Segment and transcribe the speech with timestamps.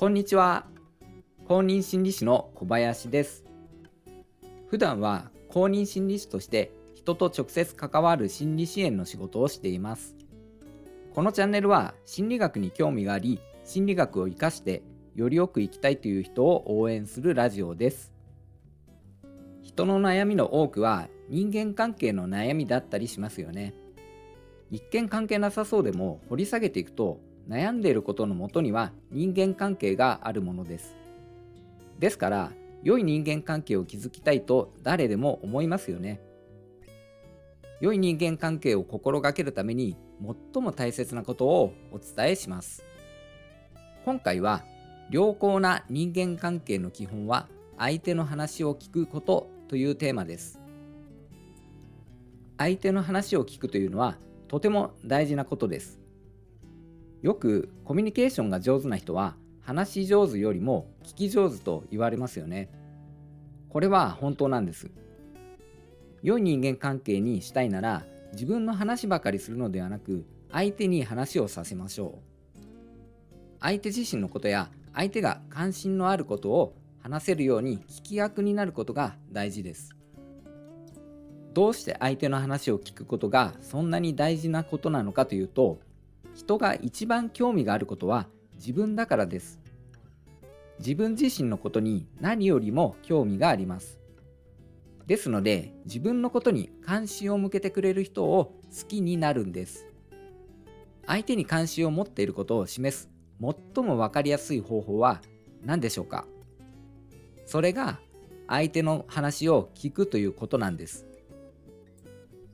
[0.00, 0.64] こんにちは。
[1.46, 3.44] 公認心理師の小林です。
[4.68, 10.16] 普段は公認心理師として人と直接関わる心理支援の仕事をしています。
[11.14, 14.82] このチャンネルは心理学に興味があり心理学を活かして
[15.14, 18.10] よりよく生きたいという人を応援するラジオです。
[19.60, 23.74] 人の悩みの多くは人間関係の悩みだったりしますよね。
[24.70, 30.94] 一見関係なさそうでも掘り下げていくと悩んでいることのもとには人間関係があるものです。
[31.98, 32.52] ですから
[32.84, 36.20] 良い人間関係を築きたいと誰でも思いますよね。
[37.80, 39.96] 良い人間関係を心がけるために
[40.54, 42.84] 最も大切なことをお伝えします。
[44.04, 44.62] 今回は
[45.10, 50.60] 良好な人間関係の基本は相手の話を聞くことというテーマです。
[52.58, 55.99] 相手の話を聞くというのはとても大事なことです。
[57.22, 62.70] よくコミュニケーションが上手な人は話し上手よりも聞き上手と言われますよね。
[63.68, 64.90] これは本当なんです。
[66.22, 72.60] 良い人間関係にしたいなら自分の話ばかりするのではなく相手に話をさせましょう。
[73.60, 79.94] 相手自身のことや相手が関心のあることを話せるように聞き役になることが大事です。
[81.52, 85.80] どうして相手の話を聞くことがそんなに大事なことなのかというと
[86.40, 89.60] 人が一番興味があることは自分だからです。
[90.78, 93.98] 自分自身のことに何よりも興味があります。
[95.06, 99.86] ですので自分のことに関心を向けてくれる人を好きになるんです。
[101.06, 103.10] 相手に関心を持っていることを示す
[103.74, 105.20] 最も分かりやすい方法は
[105.62, 106.24] 何でしょうか？
[107.44, 108.00] それが
[108.48, 111.04] 相手の話を聞くということなんです。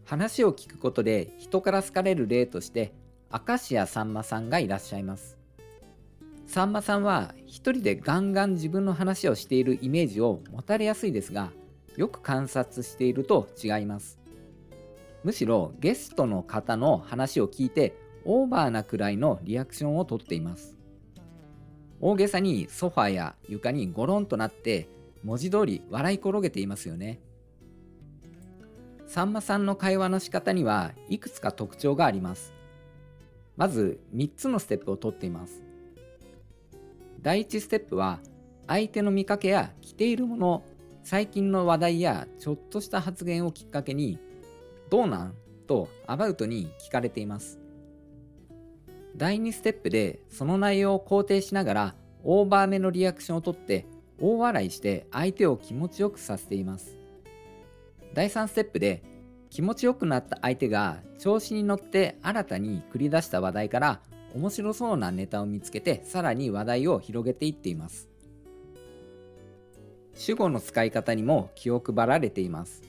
[0.05, 2.93] 話を聞くことで人から好かれる例として
[3.33, 5.37] 明石家さんまさんがいらっしゃいます。
[6.47, 11.51] さんまさんは一人でガンガン自分の話をしているイメージを持たれやすいですが
[11.97, 14.21] よく観察していると違います。
[15.25, 20.77] むしろゲストの方の話を聞いてオーバーなくらいのリアクションをとっています。
[22.01, 24.89] 大げさにソファや床にゴロンとなって
[25.25, 27.21] 文字通り笑い転げていますよね。
[29.07, 32.56] さんまさんの会話の仕方にはいくつか特徴があります。
[33.57, 35.63] まず3つのステップをとっています。
[37.23, 38.21] 第1ステップは
[38.67, 40.63] 相手の見かけや着ているもの、
[41.03, 44.19] 最近の話題やちょっとした発言をきっかけに
[44.91, 45.35] どうなん
[45.67, 47.59] とアバウトに聞かれています。
[49.17, 53.87] 第2ステップでその内容を肯定しながらオーバーめのリアクションをとって
[54.21, 56.97] 大笑いして相手を気持ちよくさせています。
[58.13, 59.03] 第3ステップで
[59.51, 64.01] 気持ちよくなった相手が調子に乗って新たに繰り出した話題から
[64.35, 68.09] 面白そうなネタを見つけてさらに話題を広げていっています。
[70.15, 72.83] 主語の使い方にも気を配られています。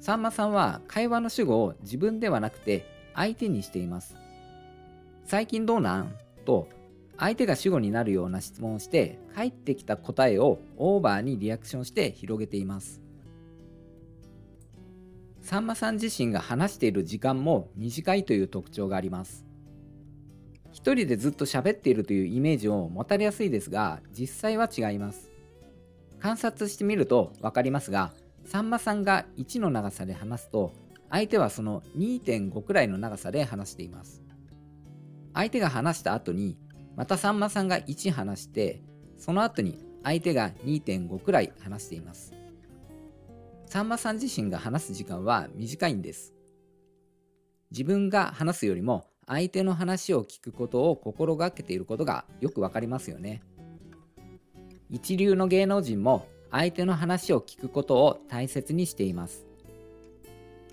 [0.00, 4.16] さんまさんは会話の主語を自分ではなくて相手にしています。
[5.24, 6.14] 最近どうなん？
[6.44, 6.68] と
[7.18, 13.01] 相手が主語になるような質問をして返ってきた答えをオーバーにリアクションして広げています。
[15.52, 19.44] さんまさん自身が話している時間も短いという特徴があります。
[20.72, 25.30] 一人でずっと喋っているというイメージを持たれやすいですが実際は違います。
[26.20, 28.14] 観察してみると分かりますが
[28.46, 30.72] さんまさんが1の長さで話すと
[31.10, 34.22] 相手はその2.5くらいの長さで話しています。
[35.34, 36.56] 相手が話した後に
[36.96, 38.80] またさんまさんが1話して
[39.18, 42.41] その後に相手が2.5くらい話しています。
[43.72, 46.34] さんまさん自身が話す時間は短いんです。
[47.70, 53.42] 自分が話すよりも相手の話を聞くことを心がけていることがよくわかりますよね。
[54.90, 59.46] 一流の芸能人も相手の話を聞くことを大切にしています。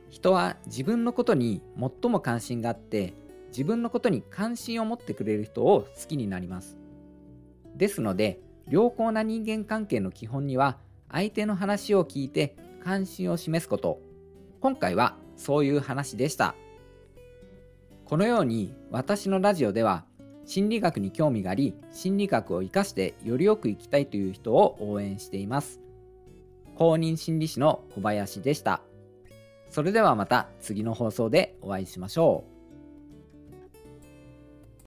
[0.09, 3.13] 人は自分のことに最も関心があって
[3.47, 6.77] 自分のことに関心を持ってくれる人を好きになります。
[7.77, 10.79] ですので良好な人間関係の基本には
[11.09, 13.99] 相手の話を聞いて関心を示すこと。
[14.61, 16.55] 今回はそういう話でした。
[18.05, 20.05] このように私のラジオでは
[20.45, 25.79] 心理学に興味があり心理学を生かしてよりよく生きたいという人を応援しています。
[26.75, 28.81] 公認心理師の小林でした。
[29.69, 32.58] それではまた次の放送でお会いしましょう。